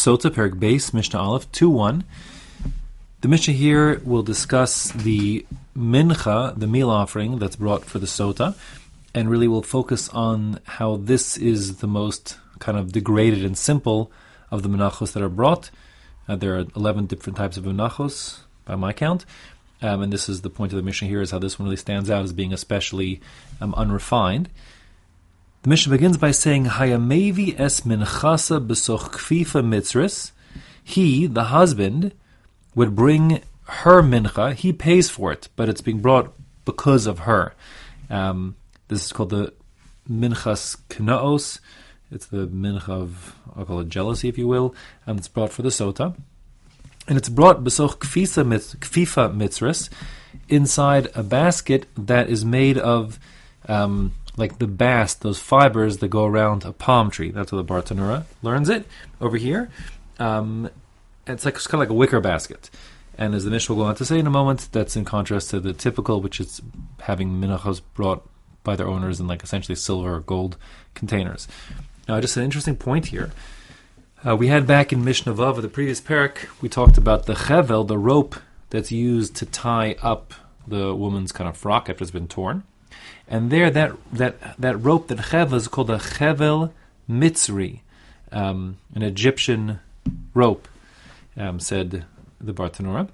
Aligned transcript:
Sota, 0.00 0.30
Perek 0.30 0.54
Beis, 0.54 0.94
Mishnah 0.94 1.20
Aleph, 1.20 1.52
2 1.52 1.68
1. 1.68 2.04
The 3.20 3.28
Mishnah 3.28 3.52
here 3.52 4.00
will 4.02 4.22
discuss 4.22 4.90
the 4.92 5.44
mincha, 5.76 6.58
the 6.58 6.66
meal 6.66 6.88
offering 6.88 7.38
that's 7.38 7.56
brought 7.56 7.84
for 7.84 7.98
the 7.98 8.06
Sota, 8.06 8.56
and 9.14 9.28
really 9.28 9.46
will 9.46 9.62
focus 9.62 10.08
on 10.08 10.58
how 10.64 10.96
this 10.96 11.36
is 11.36 11.80
the 11.80 11.86
most 11.86 12.38
kind 12.60 12.78
of 12.78 12.92
degraded 12.92 13.44
and 13.44 13.58
simple 13.58 14.10
of 14.50 14.62
the 14.62 14.70
menachos 14.70 15.12
that 15.12 15.22
are 15.22 15.28
brought. 15.28 15.70
Uh, 16.26 16.34
there 16.34 16.56
are 16.56 16.64
11 16.74 17.04
different 17.04 17.36
types 17.36 17.58
of 17.58 17.64
menachos, 17.64 18.38
by 18.64 18.76
my 18.76 18.94
count. 18.94 19.26
Um, 19.82 20.00
and 20.00 20.10
this 20.10 20.30
is 20.30 20.40
the 20.40 20.48
point 20.48 20.72
of 20.72 20.78
the 20.78 20.82
Mishnah 20.82 21.08
here, 21.08 21.20
is 21.20 21.30
how 21.30 21.38
this 21.38 21.58
one 21.58 21.66
really 21.66 21.76
stands 21.76 22.08
out 22.08 22.24
as 22.24 22.32
being 22.32 22.54
especially 22.54 23.20
um, 23.60 23.74
unrefined. 23.74 24.48
The 25.62 25.68
Mishnah 25.68 25.92
begins 25.92 26.16
by 26.16 26.30
saying, 26.30 26.64
Hayamevi 26.64 27.60
es 27.60 27.82
minchasa 27.82 28.66
besoch 28.66 29.10
kfifa 29.10 29.62
mitzris. 29.62 30.32
He, 30.82 31.26
the 31.26 31.44
husband, 31.44 32.14
would 32.74 32.96
bring 32.96 33.42
her 33.64 34.00
mincha. 34.00 34.54
He 34.54 34.72
pays 34.72 35.10
for 35.10 35.30
it, 35.32 35.50
but 35.56 35.68
it's 35.68 35.82
being 35.82 36.00
brought 36.00 36.32
because 36.64 37.06
of 37.06 37.20
her. 37.20 37.52
Um, 38.08 38.56
this 38.88 39.04
is 39.04 39.12
called 39.12 39.28
the 39.28 39.52
minchas 40.10 40.78
knaos. 40.88 41.60
It's 42.10 42.24
the 42.24 42.46
mincha 42.46 42.88
of, 42.88 43.36
I'll 43.54 43.66
call 43.66 43.80
it 43.80 43.90
jealousy, 43.90 44.30
if 44.30 44.38
you 44.38 44.48
will, 44.48 44.74
and 45.06 45.18
it's 45.18 45.28
brought 45.28 45.52
for 45.52 45.60
the 45.60 45.68
sota. 45.68 46.16
And 47.06 47.18
it's 47.18 47.28
brought 47.28 47.64
besoch 47.64 47.98
kfifa 47.98 49.36
mitzris 49.36 49.90
inside 50.48 51.08
a 51.14 51.22
basket 51.22 51.86
that 51.98 52.30
is 52.30 52.46
made 52.46 52.78
of 52.78 53.18
um, 53.68 54.14
like 54.40 54.58
the 54.58 54.66
bast, 54.66 55.20
those 55.20 55.38
fibers 55.38 55.98
that 55.98 56.08
go 56.08 56.24
around 56.24 56.64
a 56.64 56.72
palm 56.72 57.10
tree. 57.10 57.30
That's 57.30 57.52
what 57.52 57.66
the 57.66 57.72
Bartanura 57.72 58.24
learns 58.42 58.68
it 58.68 58.86
over 59.20 59.36
here. 59.36 59.70
Um, 60.18 60.70
it's 61.26 61.44
like 61.44 61.54
it's 61.54 61.66
kind 61.66 61.80
of 61.82 61.88
like 61.88 61.94
a 61.94 61.98
wicker 61.98 62.20
basket. 62.20 62.70
And 63.16 63.34
as 63.34 63.44
the 63.44 63.50
Mishnah 63.50 63.74
will 63.74 63.84
go 63.84 63.88
on 63.88 63.94
to 63.96 64.04
say 64.04 64.18
in 64.18 64.26
a 64.26 64.30
moment, 64.30 64.68
that's 64.72 64.96
in 64.96 65.04
contrast 65.04 65.50
to 65.50 65.60
the 65.60 65.74
typical, 65.74 66.20
which 66.22 66.40
is 66.40 66.62
having 67.00 67.40
minachos 67.40 67.82
brought 67.94 68.26
by 68.64 68.76
their 68.76 68.88
owners 68.88 69.20
in 69.20 69.26
like 69.26 69.42
essentially 69.42 69.76
silver 69.76 70.16
or 70.16 70.20
gold 70.20 70.56
containers. 70.94 71.46
Now, 72.08 72.20
just 72.20 72.36
an 72.36 72.42
interesting 72.42 72.76
point 72.76 73.06
here. 73.06 73.30
Uh, 74.26 74.36
we 74.36 74.48
had 74.48 74.66
back 74.66 74.92
in 74.92 75.04
Mishnah 75.04 75.34
Vav, 75.34 75.60
the 75.60 75.68
previous 75.68 76.00
parak, 76.00 76.48
we 76.60 76.68
talked 76.68 76.98
about 76.98 77.26
the 77.26 77.34
chevel, 77.34 77.86
the 77.86 77.98
rope 77.98 78.36
that's 78.68 78.92
used 78.92 79.34
to 79.36 79.46
tie 79.46 79.96
up 80.02 80.34
the 80.66 80.94
woman's 80.94 81.32
kind 81.32 81.48
of 81.48 81.56
frock 81.56 81.88
after 81.88 82.02
it's 82.02 82.10
been 82.10 82.28
torn. 82.28 82.62
And 83.30 83.50
there, 83.50 83.70
that 83.70 83.92
that 84.12 84.60
that 84.60 84.76
rope, 84.76 85.08
that 85.08 85.18
chevel, 85.18 85.54
is 85.54 85.68
called 85.68 85.88
a 85.88 85.98
chevel 85.98 86.72
mitzri, 87.08 87.80
um, 88.32 88.78
an 88.94 89.02
Egyptian 89.02 89.78
rope, 90.34 90.66
um, 91.36 91.60
said 91.60 92.04
the 92.40 92.52
Bartanura. 92.52 93.08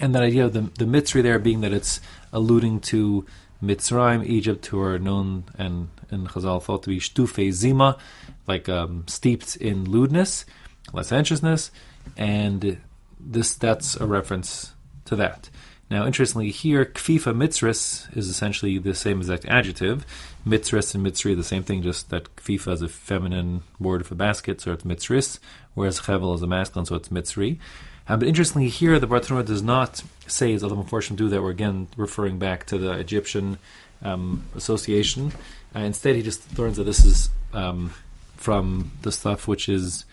And 0.00 0.14
that 0.14 0.22
idea 0.22 0.46
of 0.46 0.54
the, 0.54 0.62
the 0.62 0.86
mitzri 0.86 1.22
there 1.22 1.38
being 1.38 1.60
that 1.60 1.72
it's 1.72 2.00
alluding 2.32 2.80
to 2.80 3.26
Mitzrayim, 3.62 4.24
Egypt, 4.24 4.64
who 4.66 4.80
are 4.80 4.98
known 4.98 5.44
and 5.58 5.88
in 6.10 6.26
Chazal 6.26 6.62
thought 6.62 6.84
to 6.84 6.90
be 6.90 7.00
shtufe 7.00 7.50
zima, 7.50 7.98
like 8.46 8.68
um, 8.68 9.04
steeped 9.08 9.56
in 9.56 9.84
lewdness, 9.84 10.44
licentiousness, 10.92 11.70
and 12.16 12.78
this 13.18 13.54
that's 13.56 13.96
a 13.96 14.06
reference 14.06 14.72
to 15.06 15.16
that. 15.16 15.50
Now, 15.90 16.04
interestingly, 16.04 16.50
here, 16.50 16.84
kfifa 16.84 17.34
mitzris 17.34 18.14
is 18.14 18.28
essentially 18.28 18.76
the 18.76 18.94
same 18.94 19.18
exact 19.18 19.46
adjective. 19.46 20.04
Mitzris 20.46 20.94
and 20.94 21.06
mitzri, 21.06 21.32
are 21.32 21.36
the 21.36 21.44
same 21.44 21.62
thing, 21.62 21.82
just 21.82 22.10
that 22.10 22.34
kfifa 22.36 22.72
is 22.72 22.82
a 22.82 22.88
feminine 22.88 23.62
word 23.80 24.06
for 24.06 24.14
basket, 24.14 24.60
so 24.60 24.72
it's 24.72 24.84
mitzris, 24.84 25.38
whereas 25.74 26.00
chevel 26.00 26.34
is 26.34 26.42
a 26.42 26.46
masculine, 26.46 26.84
so 26.84 26.94
it's 26.94 27.08
mitzri. 27.08 27.58
Um, 28.06 28.18
but 28.18 28.28
interestingly, 28.28 28.68
here, 28.68 28.98
the 28.98 29.06
Bartanura 29.06 29.44
does 29.44 29.62
not 29.62 30.02
say, 30.26 30.52
as 30.52 30.62
other 30.62 30.74
unfortunate 30.74 31.16
do, 31.16 31.28
that 31.30 31.42
we're 31.42 31.50
again 31.50 31.88
referring 31.96 32.38
back 32.38 32.66
to 32.66 32.78
the 32.78 32.92
Egyptian 32.92 33.58
um, 34.02 34.44
association. 34.54 35.32
Uh, 35.74 35.80
instead, 35.80 36.16
he 36.16 36.22
just 36.22 36.58
learns 36.58 36.76
that 36.76 36.84
this 36.84 37.04
is 37.04 37.30
um, 37.52 37.92
from 38.36 38.92
the 39.02 39.12
stuff 39.12 39.48
which 39.48 39.68
is 39.68 40.04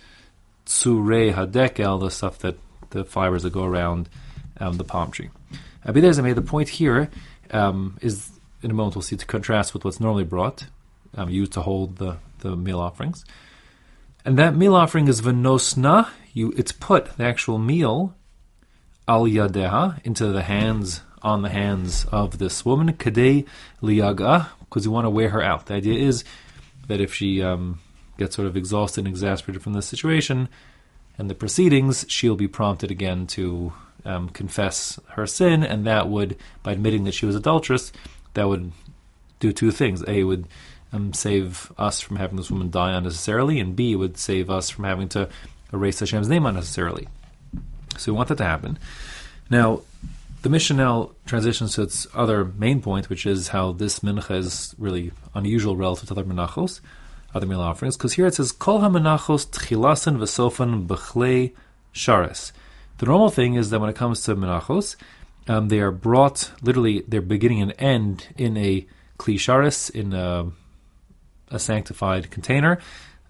tsure 0.65 1.33
hadekel, 1.33 1.99
the 1.99 2.11
stuff 2.11 2.39
that 2.39 2.57
the 2.89 3.05
fibers 3.05 3.43
that 3.43 3.53
go 3.53 3.63
around 3.63 4.09
um, 4.59 4.77
the 4.77 4.83
palm 4.83 5.11
tree. 5.11 5.29
Abidez 5.85 6.21
made 6.21 6.35
the 6.35 6.41
point 6.41 6.69
here 6.69 7.09
um, 7.51 7.97
is 8.01 8.31
in 8.61 8.71
a 8.71 8.73
moment 8.73 8.95
we'll 8.95 9.03
see 9.03 9.15
to 9.15 9.25
contrast 9.25 9.73
with 9.73 9.85
what's 9.85 9.99
normally 9.99 10.23
brought, 10.23 10.67
um, 11.15 11.29
used 11.29 11.53
to 11.53 11.61
hold 11.61 11.97
the, 11.97 12.17
the 12.39 12.55
meal 12.55 12.79
offerings. 12.79 13.23
And 14.25 14.39
that 14.39 14.55
meal 14.55 14.75
offering 14.75 15.07
is 15.07 15.21
venosna, 15.21 16.09
you 16.33 16.51
it's 16.57 16.71
put, 16.71 17.15
the 17.17 17.25
actual 17.25 17.59
meal, 17.59 18.15
al 19.07 19.25
yadeha, 19.25 20.03
into 20.03 20.27
the 20.27 20.41
hands, 20.41 21.01
on 21.21 21.43
the 21.43 21.49
hands 21.49 22.05
of 22.11 22.39
this 22.39 22.65
woman, 22.65 22.93
kadei 22.93 23.45
liyaga, 23.83 24.47
because 24.61 24.83
you 24.83 24.91
want 24.91 25.05
to 25.05 25.11
wear 25.11 25.29
her 25.29 25.43
out. 25.43 25.67
The 25.67 25.75
idea 25.75 25.99
is 25.99 26.23
that 26.87 26.99
if 26.99 27.13
she 27.13 27.43
um, 27.43 27.79
gets 28.17 28.35
sort 28.35 28.47
of 28.47 28.57
exhausted 28.57 29.01
and 29.01 29.07
exasperated 29.07 29.61
from 29.61 29.73
this 29.73 29.85
situation 29.85 30.49
and 31.19 31.29
the 31.29 31.35
proceedings, 31.35 32.05
she'll 32.09 32.35
be 32.35 32.47
prompted 32.47 32.89
again 32.89 33.27
to 33.27 33.73
um, 34.05 34.29
confess 34.29 34.99
her 35.11 35.27
sin, 35.27 35.63
and 35.63 35.85
that 35.85 36.07
would, 36.09 36.37
by 36.63 36.71
admitting 36.71 37.03
that 37.05 37.13
she 37.13 37.25
was 37.25 37.35
adulterous, 37.35 37.91
that 38.33 38.47
would 38.47 38.71
do 39.39 39.51
two 39.51 39.71
things. 39.71 40.03
A 40.07 40.23
would 40.23 40.45
um, 40.93 41.13
save 41.13 41.71
us 41.77 41.99
from 41.99 42.17
having 42.17 42.37
this 42.37 42.51
woman 42.51 42.69
die 42.69 42.93
unnecessarily, 42.93 43.59
and 43.59 43.75
B 43.75 43.95
would 43.95 44.17
save 44.17 44.49
us 44.49 44.69
from 44.69 44.85
having 44.85 45.09
to 45.09 45.29
erase 45.73 45.99
Hashem's 45.99 46.29
name 46.29 46.45
unnecessarily. 46.45 47.07
So 47.97 48.11
we 48.11 48.15
want 48.17 48.29
that 48.29 48.37
to 48.37 48.45
happen. 48.45 48.77
Now, 49.49 49.81
the 50.41 50.49
Mishnah 50.49 50.75
now 50.77 51.11
transitions 51.25 51.73
to 51.73 51.81
its 51.81 52.07
other 52.13 52.45
main 52.45 52.81
point, 52.81 53.09
which 53.09 53.25
is 53.25 53.47
how 53.49 53.71
this 53.71 53.99
mincha 53.99 54.37
is 54.37 54.75
really 54.77 55.11
unusual 55.33 55.75
relative 55.75 56.07
to 56.09 56.13
other 56.13 56.23
menachos, 56.23 56.81
other 57.33 57.47
meal 57.47 57.61
offerings, 57.61 57.97
because 57.97 58.13
here 58.13 58.27
it 58.27 58.35
says 58.35 58.51
kol 58.51 58.79
ha-menachos 58.79 59.47
tchilasan 59.47 60.17
v'sofan 60.17 60.85
b'chlei 60.87 61.51
sharis. 61.93 62.51
The 62.97 63.05
normal 63.05 63.29
thing 63.29 63.55
is 63.55 63.69
that 63.69 63.79
when 63.79 63.89
it 63.89 63.95
comes 63.95 64.21
to 64.21 64.35
menachos, 64.35 64.95
um, 65.47 65.67
they 65.67 65.79
are 65.79 65.91
brought 65.91 66.51
literally 66.61 67.01
their 67.07 67.21
beginning 67.21 67.61
and 67.61 67.73
end 67.77 68.27
in 68.37 68.57
a 68.57 68.85
klisharis 69.19 69.89
in 69.89 70.13
a, 70.13 70.51
a, 71.49 71.59
sanctified 71.59 72.31
container. 72.31 72.79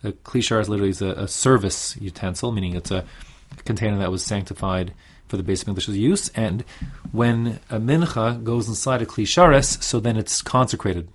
A 0.03 0.11
klisharis 0.11 0.67
literally 0.67 0.91
is 0.91 1.01
a, 1.01 1.09
a, 1.09 1.27
service 1.27 1.97
utensil, 1.97 2.51
meaning 2.51 2.75
it's 2.75 2.91
a 2.91 3.05
container 3.65 3.97
that 3.97 4.11
was 4.11 4.23
sanctified 4.23 4.93
for 5.27 5.37
the 5.37 5.43
Beis 5.43 5.65
HaMikdash 5.65 5.93
use. 5.95 6.29
And 6.35 6.63
when 7.11 7.59
a 7.69 7.79
mincha 7.79 8.43
goes 8.43 8.67
inside 8.67 9.01
a 9.01 9.05
klisharis, 9.05 9.81
so 9.83 9.99
then 9.99 10.15
it's 10.15 10.41
consecrated 10.41 11.09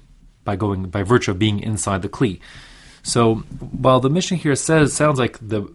by 0.45 0.57
going 0.57 0.85
by 0.85 1.03
virtue 1.03 1.31
of 1.31 1.39
being 1.39 1.61
inside 1.61 2.03
the 2.03 2.09
kli. 2.09 2.41
So 3.03 3.37
while 3.37 4.01
the 4.01 4.11
Mishnah 4.11 4.39
here 4.39 4.57
says 4.57 4.93
sounds 4.93 5.19
like 5.19 5.39
the 5.41 5.73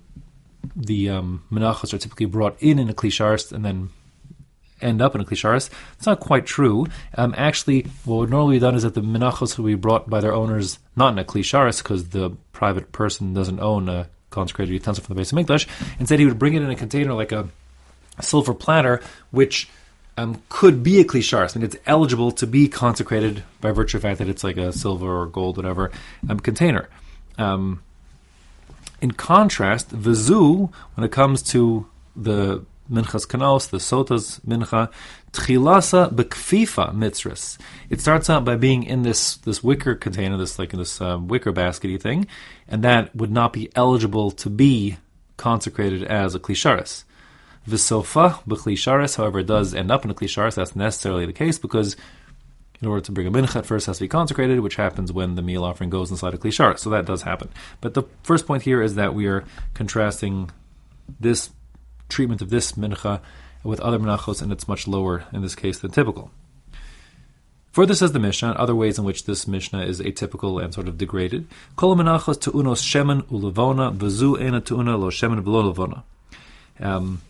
the 0.76 1.10
um, 1.10 1.44
menachos 1.52 1.94
are 1.94 1.98
typically 1.98 2.26
brought 2.26 2.56
in 2.62 2.80
in 2.80 2.90
a 2.90 2.94
klisharis 2.94 3.52
and 3.52 3.66
then 3.66 3.90
end 4.82 5.02
up 5.02 5.16
in 5.16 5.22
a 5.22 5.26
klisharis. 5.26 5.70
It's 5.98 6.06
not 6.06 6.20
quite 6.20 6.46
true. 6.46 6.88
Um, 7.16 7.34
actually, 7.38 7.88
what 8.04 8.18
would 8.18 8.30
normally 8.30 8.58
be 8.58 8.62
done 8.62 8.76
is 8.76 8.84
that 8.84 8.94
the 8.94 9.02
menachos 9.02 9.58
would 9.58 9.66
be 9.68 9.76
brought 9.76 10.10
by 10.10 10.22
their 10.22 10.34
owners 10.34 10.80
not 10.96 11.14
in 11.14 11.20
a 11.20 11.24
klisharis 11.24 11.82
because 11.82 12.10
the 12.10 12.32
private 12.52 12.92
person 12.92 13.34
doesn't 13.34 13.60
own 13.60 13.90
a 13.90 14.10
consecrated 14.30 14.74
utensil 14.74 15.04
from 15.04 15.16
the 15.16 15.22
Beis 15.22 15.34
HaMikdash. 15.34 15.68
Instead, 16.00 16.20
he 16.20 16.26
would 16.26 16.40
bring 16.40 16.54
it 16.54 16.62
in 16.62 16.70
a 16.70 16.76
container 16.76 17.14
like 17.14 17.32
a 17.32 17.48
silver 18.22 18.54
platter, 18.54 19.02
which 19.32 19.70
um, 20.18 20.42
could 20.50 20.84
be 20.84 21.00
a 21.00 21.06
klisharis. 21.06 21.56
I 21.56 21.60
mean, 21.60 21.66
it's 21.66 21.78
eligible 21.86 22.32
to 22.34 22.48
be 22.48 22.68
consecrated 22.68 23.44
by 23.62 23.72
virtue 23.72 23.98
of 23.98 24.04
the 24.04 24.08
fact 24.10 24.20
that 24.20 24.30
it's 24.30 24.44
like 24.44 24.58
a 24.58 24.72
silver 24.72 25.22
or 25.22 25.26
gold, 25.26 25.58
whatever, 25.58 25.92
um, 26.30 26.40
container. 26.40 26.90
Um, 27.38 27.82
in 29.06 29.12
contrast, 29.12 29.92
Vizu, 29.92 30.74
when 30.96 31.06
it 31.06 31.12
comes 31.12 31.44
to 31.44 31.86
the 32.16 32.66
Minchas 32.92 33.28
Kanaos, 33.28 33.70
the 33.70 33.78
Sota's 33.78 34.42
Mincha, 34.48 34.92
Tchilasa 35.32 36.12
Bekfifa 36.12 36.92
Mitzris. 36.92 37.60
It 37.92 38.02
starts 38.02 38.32
out 38.32 38.44
by 38.46 38.56
being 38.56 38.82
in 38.82 39.04
this, 39.04 39.38
this 39.38 39.64
wicker 39.64 39.94
container, 39.94 40.38
this 40.38 40.58
like 40.58 40.72
this 40.72 41.00
uh, 41.00 41.20
wicker 41.22 41.54
baskety 41.54 42.02
thing, 42.02 42.26
and 42.68 42.84
that 42.84 43.16
would 43.16 43.32
not 43.32 43.54
be 43.54 43.70
eligible 43.76 44.32
to 44.32 44.50
be 44.50 44.98
consecrated 45.38 46.04
as 46.04 46.34
a 46.34 46.40
Klisharis. 46.40 47.04
Visofa 47.70 48.44
Beklisharis, 48.46 49.18
however, 49.18 49.44
does 49.44 49.76
end 49.76 49.92
up 49.92 50.04
in 50.04 50.10
a 50.10 50.16
Klisharis. 50.16 50.56
That's 50.56 50.76
necessarily 50.76 51.28
the 51.28 51.34
case 51.34 51.60
because 51.60 51.96
in 52.82 52.88
order 52.88 53.02
to 53.02 53.12
bring 53.12 53.28
a 53.28 53.32
mincha, 53.32 53.60
it 53.60 53.66
first 53.66 53.88
has 53.88 53.98
to 53.98 54.04
be 54.04 54.08
consecrated, 54.08 54.60
which 54.60 54.76
happens 54.76 55.12
when 55.12 55.36
the 55.36 55.42
meal 55.42 55.64
offering 55.64 55.90
goes 55.90 56.12
inside 56.12 56.34
a 56.34 56.38
klishar. 56.38 56.78
So 56.78 56.90
that 56.90 57.06
does 57.06 57.22
happen. 57.22 57.50
But 57.82 57.94
the 57.94 58.04
first 58.24 58.46
point 58.46 58.64
here 58.64 58.82
is 58.82 58.96
that 58.96 59.14
we 59.14 59.28
are 59.28 59.44
contrasting 59.74 60.52
this 61.20 61.50
treatment 62.10 62.42
of 62.42 62.50
this 62.50 62.74
mincha 62.74 63.22
with 63.64 63.80
other 63.80 64.00
menachos, 64.00 64.42
and 64.42 64.52
it's 64.52 64.68
much 64.68 64.88
lower 64.88 65.26
in 65.34 65.42
this 65.42 65.56
case 65.56 65.80
than 65.80 65.92
typical. 65.92 66.32
Further 67.72 67.94
says 67.94 68.14
the 68.14 68.20
Mishnah, 68.20 68.52
other 68.52 68.74
ways 68.74 68.98
in 68.98 69.04
which 69.04 69.26
this 69.26 69.50
Mishnah 69.50 69.84
is 69.84 70.00
atypical 70.00 70.64
and 70.64 70.74
sort 70.74 70.88
of 70.88 70.98
degraded. 70.98 71.46
Kol 71.76 71.96
menachos 71.98 72.40
tu'unos 72.40 72.82
shemen 72.82 73.24
ulevona 73.24 73.94
v'zu 73.94 74.40
ena 74.40 74.62
tu'una 74.62 74.98
lo 74.98 75.10
shemen 75.10 75.44
v'lo 75.44 75.74
levona. 75.74 76.04
Um, 76.80 77.22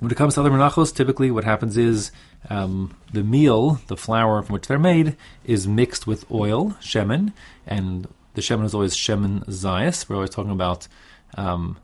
When 0.00 0.10
it 0.10 0.16
comes 0.16 0.34
to 0.34 0.40
other 0.40 0.50
menachos, 0.50 0.94
typically 0.94 1.30
what 1.30 1.44
happens 1.44 1.76
is 1.76 2.10
um, 2.48 2.96
the 3.12 3.22
meal, 3.22 3.80
the 3.88 3.98
flour 3.98 4.42
from 4.42 4.54
which 4.54 4.66
they're 4.66 4.78
made, 4.78 5.14
is 5.44 5.68
mixed 5.68 6.06
with 6.06 6.30
oil, 6.30 6.70
shemen, 6.80 7.34
and 7.66 8.08
the 8.32 8.40
shemen 8.40 8.64
is 8.64 8.74
always 8.74 8.96
shemen 8.96 9.44
zayas. 9.46 10.08
We're 10.08 10.16
always 10.16 10.30
talking 10.30 10.52
about 10.52 10.88
um, 11.36 11.76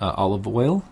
uh, 0.00 0.12
olive 0.16 0.46
oil 0.46 0.84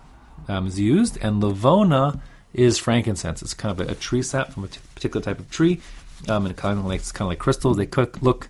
um, 0.49 0.67
is 0.67 0.77
used, 0.77 1.17
and 1.21 1.41
lavona 1.41 2.19
is 2.53 2.77
frankincense. 2.77 3.41
It's 3.41 3.53
kind 3.53 3.79
of 3.79 3.87
a, 3.87 3.91
a 3.91 3.95
tree 3.95 4.21
sap 4.21 4.51
from 4.51 4.65
a 4.65 4.67
t- 4.67 4.79
particular 4.93 5.23
type 5.23 5.39
of 5.39 5.49
tree, 5.49 5.79
um, 6.27 6.45
and 6.45 6.51
it 6.51 6.57
kind 6.57 6.77
of 6.77 6.85
like 6.85 6.99
it's 6.99 7.13
kind 7.13 7.27
of 7.27 7.29
like 7.29 7.39
crystals. 7.39 7.77
They 7.77 7.85
cook, 7.85 8.21
look 8.21 8.49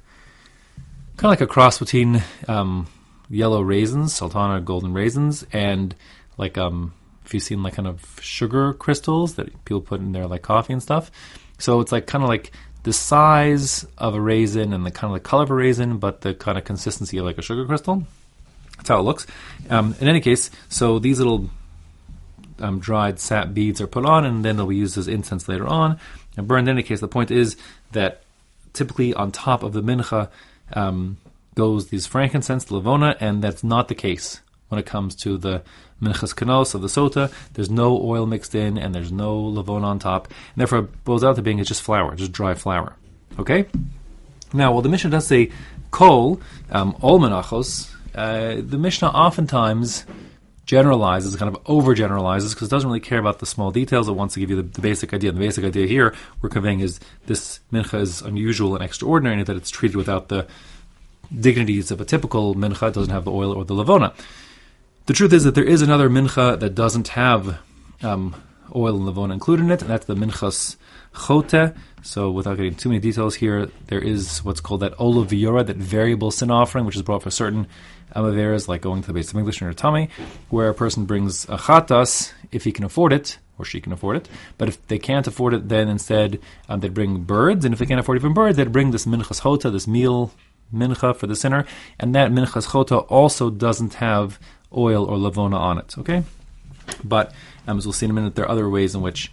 kind 1.18 1.26
of 1.26 1.40
like 1.40 1.42
a 1.42 1.48
cross 1.48 1.78
between 1.78 2.24
um, 2.48 2.88
yellow 3.30 3.62
raisins, 3.62 4.16
sultana 4.16 4.60
golden 4.60 4.94
raisins, 4.94 5.46
and 5.54 5.96
like 6.38 6.58
um, 6.58 6.94
if 7.25 7.33
you've 7.33 7.44
seen 7.44 7.63
like 7.63 7.75
kind 7.75 7.88
of 7.88 8.19
sugar 8.22 8.74
crystals 8.74 9.36
that 9.36 9.66
people 9.66 9.81
put 9.81 10.00
in 10.00 10.12
their 10.12 10.27
like 10.27 10.44
coffee 10.44 10.74
and 10.74 10.81
stuff. 10.81 11.12
So 11.57 11.80
it's 11.80 11.92
like 11.92 12.06
kind 12.06 12.24
of 12.24 12.30
like 12.30 12.51
the 12.83 12.94
size 12.94 13.86
of 13.98 14.13
a 14.13 14.22
raisin 14.22 14.72
and 14.74 14.86
the 14.86 14.92
kind 14.92 15.13
of 15.13 15.22
the 15.22 15.27
color 15.27 15.44
of 15.44 15.51
a 15.51 15.56
raisin, 15.56 15.98
but 15.98 16.22
the 16.22 16.33
kind 16.33 16.57
of 16.57 16.63
consistency 16.63 17.18
of 17.18 17.25
like 17.25 17.38
a 17.38 17.42
sugar 17.42 17.66
crystal. 17.66 18.04
That's 18.77 18.89
how 18.89 19.00
it 19.00 19.04
looks. 19.04 19.25
Um, 19.69 19.95
in 20.00 20.07
any 20.07 20.22
case, 20.22 20.51
so 20.69 21.00
these 21.00 21.18
little 21.18 21.50
um, 22.60 22.80
dried 22.80 23.19
sap 23.19 23.54
beads 23.54 23.81
are 23.81 23.88
put 23.88 24.06
on, 24.06 24.25
and 24.25 24.45
then 24.45 24.57
they'll 24.57 24.68
be 24.68 24.75
used 24.75 24.98
as 24.98 25.07
incense 25.07 25.48
later 25.48 25.66
on 25.66 26.00
and 26.38 26.48
burned. 26.48 26.68
In 26.68 26.75
any 26.75 26.83
case, 26.83 27.00
the 27.00 27.07
point 27.07 27.31
is 27.31 27.57
that 27.94 28.21
typically 28.74 29.13
on 29.13 29.31
top 29.31 29.63
of 29.63 29.74
the 29.74 29.81
mincha 29.81 30.30
um, 30.74 31.18
goes 31.56 31.88
these 31.88 32.06
frankincense, 32.06 32.66
the 32.66 32.80
levona, 32.80 33.18
and 33.19 33.42
that's 33.42 33.63
not 33.63 33.88
the 33.88 33.95
case 33.95 34.42
when 34.70 34.80
it 34.80 34.86
comes 34.86 35.16
to 35.16 35.38
the 35.38 35.62
minchas 36.02 36.34
kanos 36.34 36.76
of 36.76 36.82
the 36.82 36.88
sota. 36.88 37.32
There's 37.54 37.70
no 37.70 38.02
oil 38.02 38.26
mixed 38.26 38.56
in, 38.56 38.78
and 38.78 38.94
there's 38.94 39.12
no 39.12 39.42
levona 39.42 39.84
on 39.84 40.00
top, 40.00 40.28
and 40.28 40.58
therefore 40.58 40.80
it 40.80 41.04
boils 41.04 41.24
out 41.24 41.36
to 41.36 41.42
being 41.42 41.60
it's 41.60 41.68
just 41.68 41.82
flour, 41.82 42.16
just 42.16 42.32
dry 42.32 42.54
flour. 42.54 42.96
Okay. 43.40 43.66
Now, 44.54 44.72
while 44.72 44.82
the 44.82 44.90
Mishnah 44.90 45.10
does 45.10 45.28
say 45.28 45.52
kol, 45.92 46.40
um, 46.72 46.96
all 47.02 47.20
menachos, 47.20 47.92
uh, 48.14 48.62
the 48.62 48.78
Mishnah 48.78 49.10
oftentimes 49.10 50.06
generalizes, 50.66 51.36
kind 51.36 51.54
of 51.54 51.64
overgeneralizes, 51.66 52.54
because 52.54 52.68
it 52.70 52.72
doesn't 52.72 52.90
really 52.90 53.00
care 53.00 53.20
about 53.20 53.40
the 53.40 53.46
small 53.46 53.72
details. 53.72 54.08
It 54.08 54.14
wants 54.14 54.34
to 54.34 54.40
give 54.40 54.50
you 54.50 54.56
the, 54.56 54.64
the, 54.64 54.82
basic 54.82 55.14
idea. 55.14 55.30
And 55.30 55.38
the 55.38 55.46
basic 55.46 55.64
idea 55.64 55.86
here 55.88 56.16
we're 56.42 56.50
conveying 56.50 56.80
is 56.80 57.00
this 57.28 57.60
mincha 57.72 58.00
is 58.02 58.22
unusual 58.22 58.76
and 58.76 58.84
extraordinary, 58.84 59.44
that 59.44 59.56
it's 59.56 59.70
treated 59.70 59.96
without 59.96 60.30
the 60.30 60.48
dignities 61.40 61.92
of 61.92 62.02
a 62.02 62.06
typical 62.06 62.56
mincha. 62.56 62.88
It 62.88 62.94
doesn't 62.94 63.14
have 63.14 63.26
the 63.26 63.32
oil 63.32 63.52
or 63.52 63.66
the 63.66 63.76
lavona. 63.76 64.14
The 65.06 65.13
truth 65.13 65.34
is 65.34 65.44
that 65.44 65.54
there 65.54 65.63
is 65.63 65.84
another 65.84 66.10
mincha 66.10 66.60
that 66.60 66.74
doesn't 66.74 67.10
have 67.10 67.60
um, 68.02 68.42
oil 68.75 68.96
and 68.98 69.07
lavona 69.07 69.34
included 69.34 69.66
in 69.66 69.72
it, 69.72 69.81
and 69.81 69.90
that's 69.90 70.07
the 70.07 70.16
minchas 70.16 70.78
chote. 71.13 71.75
So, 72.02 72.31
without 72.31 72.57
getting 72.57 72.74
too 72.74 72.90
many 72.90 73.00
details 73.00 73.36
here, 73.36 73.69
there 73.86 74.00
is 74.00 74.44
what's 74.44 74.62
called 74.62 74.80
that 74.80 74.98
oleh 74.98 75.28
v'yored, 75.28 75.68
that 75.68 75.78
variable 75.78 76.31
sin 76.31 76.50
offering, 76.50 76.86
which 76.86 76.96
is 76.96 77.04
brought 77.04 77.22
for 77.22 77.30
certain 77.30 77.68
amaveras, 78.16 78.68
like 78.68 78.81
going 78.81 79.04
to 79.04 79.13
the 79.13 79.19
Beis 79.19 79.31
HaMikdash 79.31 79.60
her 79.60 79.74
tummy, 79.74 80.10
where 80.50 80.69
a 80.69 80.74
person 80.74 81.06
brings 81.06 81.46
a 81.50 81.57
chatas 81.57 82.34
if 82.52 82.63
he 82.63 82.72
can 82.72 82.84
afford 82.84 83.13
it, 83.13 83.38
or 83.60 83.66
she 83.66 83.81
can 83.81 83.92
afford 83.92 84.18
it. 84.18 84.28
But 84.57 84.69
if 84.69 84.88
they 84.88 84.98
can't 84.98 85.28
afford 85.28 85.54
it, 85.54 85.69
then 85.69 85.88
instead 85.88 86.40
um, 86.68 86.80
they'd 86.80 86.96
bring 86.96 87.22
birds, 87.22 87.63
and 87.63 87.74
if 87.74 87.80
they 87.80 87.86
can't 87.86 88.00
afford 88.00 88.18
even 88.18 88.34
birds, 88.34 88.57
they'd 88.57 88.72
bring 88.72 88.90
this 88.90 89.06
minchas 89.06 89.44
chota, 89.44 89.69
this 89.69 89.88
meal 89.88 90.31
mincha 90.74 91.16
for 91.16 91.28
the 91.28 91.36
sinner, 91.36 91.63
and 92.00 92.16
that 92.16 92.31
minchas 92.31 92.72
chota 92.72 92.98
also 92.98 93.52
doesn't 93.52 93.96
have 93.96 94.40
oil 94.74 95.06
or 95.06 95.18
lavona 95.18 95.58
on 95.58 95.78
it. 95.78 95.98
Okay, 95.98 96.24
but 97.04 97.34
um, 97.68 97.78
as 97.78 97.86
we'll 97.86 97.94
see 97.94 98.06
in 98.06 98.12
a 98.12 98.14
minute, 98.14 98.36
there 98.36 98.46
are 98.46 98.52
other 98.52 98.70
ways 98.70 98.96
in 98.96 99.02
which 99.02 99.32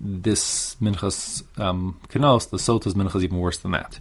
this 0.00 0.76
minchas 0.76 1.42
um, 1.58 2.00
kanos, 2.08 2.50
the 2.50 2.58
sota's 2.58 2.94
minchas, 2.94 3.16
is 3.16 3.24
even 3.24 3.38
worse 3.38 3.58
than 3.58 3.72
that. 3.72 4.00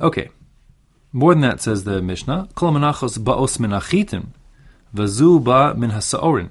Okay, 0.00 0.28
more 1.12 1.34
than 1.34 1.42
that 1.42 1.60
says 1.60 1.84
the 1.84 2.00
Mishnah. 2.00 2.48
Kol 2.54 2.72
menachos 2.72 3.22
baos 3.22 3.58
menachitim, 3.58 4.28
vazu 4.94 5.42
ba 5.42 5.74
min 5.76 5.90
hasaorin. 5.90 6.50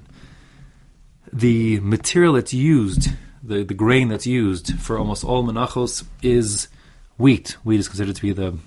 The 1.32 1.80
material 1.80 2.34
that's 2.34 2.52
used, 2.52 3.08
the, 3.42 3.64
the 3.64 3.74
grain 3.74 4.08
that's 4.08 4.26
used 4.26 4.78
for 4.78 4.98
almost 4.98 5.24
all 5.24 5.42
menachos 5.44 6.04
is 6.22 6.68
wheat. 7.16 7.56
Wheat 7.64 7.80
is 7.80 7.88
considered 7.88 8.16
to 8.16 8.22
be 8.22 8.32
the 8.32 8.58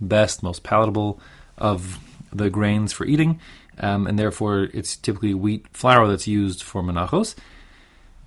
best, 0.00 0.42
most 0.42 0.62
palatable 0.62 1.20
of 1.58 1.98
the 2.32 2.48
grains 2.48 2.92
for 2.92 3.04
eating, 3.04 3.40
um, 3.80 4.06
and 4.06 4.18
therefore 4.18 4.68
it's 4.72 4.96
typically 4.96 5.34
wheat 5.34 5.66
flour 5.72 6.06
that's 6.06 6.26
used 6.26 6.62
for 6.62 6.82
menachos 6.82 7.34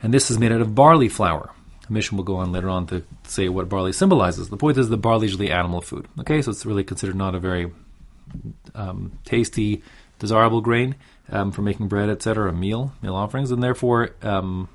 and 0.04 0.14
this 0.14 0.30
is 0.30 0.38
made 0.38 0.52
out 0.52 0.62
of 0.62 0.76
barley 0.76 1.08
flour. 1.08 1.50
Mishnah 1.90 2.18
will 2.18 2.24
go 2.24 2.36
on 2.38 2.52
later 2.52 2.70
on 2.70 2.88
to 2.88 3.04
say 3.24 3.50
what 3.50 3.70
barley 3.70 3.94
symbolizes. 3.94 4.50
The 4.50 4.58
point 4.58 4.78
is 4.78 4.90
the 4.90 4.98
barley 4.98 5.26
is 5.26 5.32
usually 5.32 5.52
animal 5.52 5.82
food. 5.82 6.08
Okay, 6.20 6.42
so 6.42 6.52
it's 6.52 6.66
really 6.66 6.84
considered 6.84 7.16
not 7.16 7.36
a 7.36 7.40
very 7.40 7.72
um, 8.76 9.18
tasty, 9.26 9.82
desirable 10.20 10.62
grain 10.62 10.96
um, 11.30 11.52
for 11.52 11.62
making 11.62 11.88
bread, 11.88 12.10
etc., 12.10 12.52
meal, 12.52 12.94
meal 13.02 13.16
offerings, 13.16 13.52
and 13.52 13.64
therefore 13.64 14.12
um, 14.22 14.68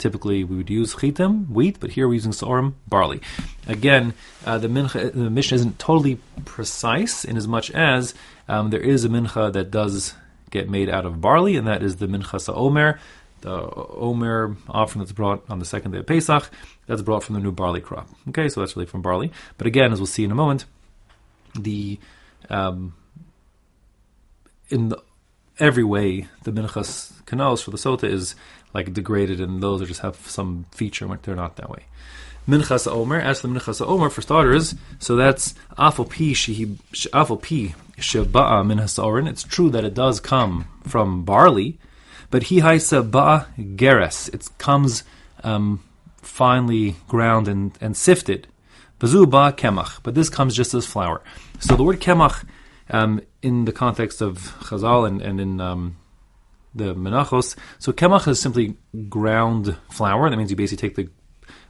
typically 0.00 0.42
we 0.42 0.56
would 0.56 0.70
use 0.70 0.94
chitim, 0.94 1.48
wheat, 1.48 1.78
but 1.78 1.92
here 1.92 2.08
we're 2.08 2.14
using 2.14 2.32
sorim, 2.32 2.74
barley. 2.88 3.20
Again, 3.68 4.14
uh, 4.44 4.58
the, 4.58 4.68
mincha, 4.68 5.12
the 5.12 5.30
Mishnah 5.30 5.56
isn't 5.56 5.78
totally 5.78 6.18
precise 6.44 7.24
in 7.24 7.36
as 7.36 7.46
much 7.46 7.70
as 7.70 8.14
um, 8.48 8.70
there 8.70 8.80
is 8.80 9.04
a 9.04 9.08
mincha 9.08 9.52
that 9.52 9.70
does 9.70 10.14
get 10.50 10.68
made 10.68 10.88
out 10.88 11.06
of 11.06 11.20
barley, 11.20 11.56
and 11.56 11.68
that 11.68 11.82
is 11.82 11.96
the 11.96 12.06
mincha 12.06 12.40
sa'omer, 12.40 12.98
the 13.42 13.72
Omer 13.74 14.56
offering 14.68 15.00
that's 15.00 15.12
brought 15.12 15.42
on 15.48 15.58
the 15.58 15.64
second 15.64 15.92
day 15.92 15.98
of 15.98 16.06
Pesach, 16.06 16.50
that's 16.86 17.02
brought 17.02 17.22
from 17.22 17.34
the 17.34 17.40
new 17.40 17.52
barley 17.52 17.80
crop. 17.80 18.08
Okay, 18.28 18.48
so 18.48 18.60
that's 18.60 18.76
really 18.76 18.86
from 18.86 19.02
barley. 19.02 19.32
But 19.56 19.66
again, 19.66 19.92
as 19.92 19.98
we'll 19.98 20.06
see 20.06 20.24
in 20.24 20.30
a 20.30 20.34
moment, 20.34 20.64
the 21.58 21.98
um, 22.48 22.94
in 24.68 24.88
the, 24.90 25.02
every 25.58 25.84
way 25.84 26.28
the 26.44 26.52
minchas 26.52 27.12
kanos 27.24 27.62
for 27.62 27.70
the 27.70 27.76
sota 27.76 28.04
is 28.04 28.34
like 28.74 28.92
degraded, 28.92 29.40
and 29.40 29.62
those 29.62 29.82
are 29.82 29.86
just 29.86 30.00
have 30.00 30.16
some 30.16 30.66
feature 30.72 31.06
when 31.06 31.18
they're 31.22 31.34
not 31.34 31.56
that 31.56 31.70
way. 31.70 31.84
Minchas 32.48 32.90
Omer, 32.90 33.20
as 33.20 33.42
the 33.42 33.48
Minchas 33.48 33.84
Omer 33.86 34.10
for 34.10 34.22
starters, 34.22 34.74
so 34.98 35.16
that's 35.16 35.54
Afal 35.78 36.08
Pi 36.08 36.32
Afal 37.12 37.40
Pi 37.40 37.74
Sheba'a 37.98 38.64
Minchas 38.64 39.02
Oren. 39.02 39.28
It's 39.28 39.42
true 39.42 39.70
that 39.70 39.84
it 39.84 39.94
does 39.94 40.20
come 40.20 40.66
from 40.86 41.24
barley, 41.24 41.78
but 42.30 42.44
he 42.44 42.60
haisa 42.60 43.08
ba 43.08 43.46
geres. 43.58 44.32
It 44.32 44.48
comes 44.58 45.04
um, 45.44 45.82
finely 46.22 46.96
ground 47.08 47.48
and, 47.48 47.76
and 47.80 47.96
sifted. 47.96 48.46
Bazu 48.98 49.28
ba 49.28 49.52
kemach. 49.56 50.00
But 50.02 50.14
this 50.14 50.28
comes 50.28 50.54
just 50.54 50.74
as 50.74 50.86
flour. 50.86 51.22
So 51.58 51.76
the 51.76 51.82
word 51.82 52.00
kemach 52.00 52.44
um, 52.90 53.20
in 53.42 53.64
the 53.64 53.72
context 53.72 54.20
of 54.20 54.56
Chazal 54.60 55.06
and, 55.06 55.22
and 55.22 55.40
in 55.40 55.60
um, 55.60 55.96
the 56.74 56.94
Menachos, 56.94 57.56
so 57.78 57.92
kemach 57.92 58.28
is 58.28 58.40
simply 58.40 58.76
ground 59.08 59.76
flour. 59.90 60.30
That 60.30 60.36
means 60.36 60.50
you 60.50 60.56
basically 60.56 60.88
take 60.88 60.96
the 60.96 61.08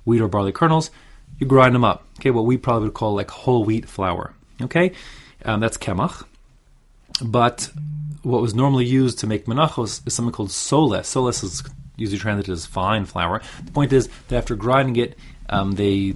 wheat 0.04 0.21
or 0.21 0.28
barley 0.28 0.52
kernels, 0.52 0.90
you 1.38 1.47
grind 1.47 1.75
them 1.75 1.85
up. 1.85 2.07
Okay, 2.19 2.30
what 2.30 2.45
we 2.45 2.57
probably 2.57 2.88
would 2.88 2.95
call 2.95 3.14
like 3.14 3.30
whole 3.30 3.64
wheat 3.64 3.88
flour. 3.88 4.35
Okay, 4.61 4.92
um, 5.45 5.61
that's 5.61 5.78
kemach. 5.78 6.25
But 7.23 7.71
what 8.23 8.42
was 8.42 8.54
normally 8.54 8.85
used 8.85 9.19
to 9.21 9.26
make 9.26 9.47
menachos 9.47 10.07
is 10.07 10.14
something 10.14 10.33
called 10.33 10.50
soles. 10.50 11.07
Soles 11.07 11.42
is 11.42 11.62
usually 11.97 12.19
translated 12.19 12.52
as 12.52 12.66
fine 12.66 13.04
flour. 13.04 13.42
The 13.64 13.73
point 13.73 13.92
is 13.92 14.09
that 14.28 14.37
after 14.37 14.54
grinding 14.57 14.97
it, 14.97 15.19
um, 15.49 15.73
they 15.73 16.14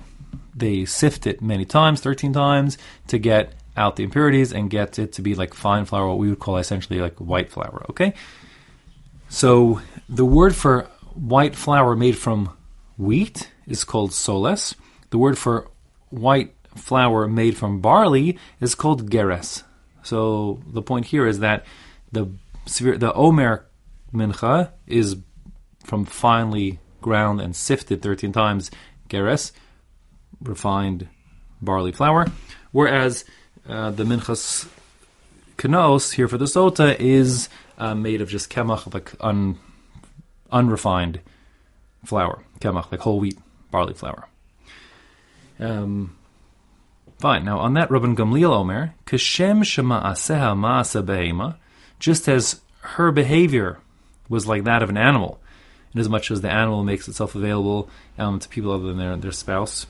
they 0.55 0.85
sift 0.85 1.27
it 1.27 1.43
many 1.43 1.65
times, 1.65 2.01
thirteen 2.01 2.33
times, 2.33 2.79
to 3.09 3.19
get 3.19 3.55
out 3.77 3.97
the 3.97 4.05
impurities 4.05 4.53
and 4.53 4.71
get 4.71 4.99
it 4.99 5.13
to 5.15 5.23
be 5.23 5.35
like 5.35 5.53
fine 5.53 5.85
flour, 5.85 6.09
what 6.09 6.19
we 6.19 6.29
would 6.29 6.39
call 6.39 6.59
essentially 6.59 7.01
like 7.01 7.17
white 7.19 7.51
flour. 7.51 7.85
Okay, 7.91 8.15
so 9.35 9.81
the 10.09 10.25
word 10.25 10.55
for 10.55 10.89
white 11.15 11.57
flour 11.57 11.97
made 11.97 12.17
from 12.17 12.57
wheat 12.97 13.51
is 13.67 13.83
called 13.83 14.13
soles. 14.13 14.77
The 15.11 15.19
word 15.19 15.37
for 15.37 15.69
white 16.11 16.55
flour 16.77 17.27
made 17.27 17.57
from 17.57 17.81
barley 17.81 18.39
is 18.61 18.77
called 18.77 19.11
geres. 19.11 19.65
So 20.05 20.61
the 20.67 20.83
point 20.83 21.07
here 21.07 21.27
is 21.27 21.41
that 21.41 21.67
the 22.13 22.31
the 22.79 23.13
Omer 23.13 23.67
mincha 24.13 24.71
is 24.87 25.17
from 25.83 26.05
finely 26.05 26.79
ground 27.03 27.41
and 27.41 27.57
sifted 27.57 28.03
13 28.03 28.31
times 28.31 28.71
geres, 29.09 29.51
refined 30.41 31.09
barley 31.61 31.91
flour, 31.91 32.29
whereas 32.71 33.25
uh, 33.69 33.91
the 33.91 34.05
minchas 34.05 34.69
kanos 35.59 36.13
here 36.13 36.29
for 36.29 36.39
the 36.39 36.45
sota 36.45 36.99
is 37.01 37.49
uh, 37.79 37.95
made 37.95 38.21
of 38.21 38.29
just 38.29 38.51
kemach, 38.51 38.93
like 38.93 39.13
un, 39.21 39.59
unrefined 40.51 41.21
flour, 42.05 42.43
kemach, 42.61 42.91
like 42.91 43.01
whole 43.01 43.21
wheat 43.21 43.39
barley 43.71 43.95
flour. 43.95 44.29
Um, 45.59 46.17
fine. 47.19 47.45
Now, 47.45 47.59
on 47.59 47.75
that, 47.75 47.89
Rabban 47.89 48.17
Gamliel 48.17 48.53
Omer, 48.53 48.95
Kashem 49.07 49.65
Shema 49.65 50.13
Aseha 50.13 50.57
Maasa 50.57 51.03
Behema, 51.03 51.57
just 51.99 52.29
as 52.29 52.61
her 52.81 53.11
behavior 53.11 53.79
was 54.29 54.47
like 54.47 54.65
that 54.65 54.83
of 54.83 54.91
an 54.91 54.97
animal, 54.97 55.41
inasmuch 55.95 56.01
as 56.01 56.09
much 56.09 56.31
as 56.31 56.41
the 56.41 56.51
animal 56.51 56.83
makes 56.85 57.09
itself 57.09 57.35
available 57.35 57.89
um, 58.19 58.39
to 58.39 58.49
people 58.49 58.73
other 58.73 58.87
than 58.87 58.99
their, 58.99 59.17
their 59.17 59.33
spouse 59.33 59.87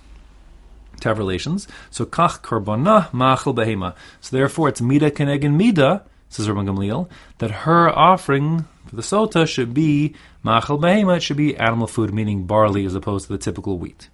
to 1.00 1.08
have 1.08 1.18
relations. 1.18 1.66
So 1.90 2.04
kach 2.04 2.40
karbana 2.40 3.12
machal 3.12 3.54
behema. 3.54 3.94
So 4.20 4.36
therefore, 4.36 4.68
it's 4.68 4.80
mida 4.80 5.10
kenegin 5.10 5.56
mida, 5.56 6.04
says 6.28 6.48
Rabban 6.48 6.66
Gamliel, 6.66 7.08
that 7.38 7.50
her 7.50 7.88
offering 7.88 8.66
for 8.86 8.96
the 8.96 9.02
sota 9.02 9.46
should 9.46 9.74
be 9.74 10.14
machal 10.42 10.78
behema. 10.78 11.16
It 11.16 11.22
should 11.22 11.36
be 11.36 11.56
animal 11.56 11.86
food, 11.86 12.12
meaning 12.12 12.46
barley, 12.46 12.84
as 12.84 12.94
opposed 12.94 13.26
to 13.26 13.32
the 13.32 13.38
typical 13.38 13.78
wheat. 13.78 14.08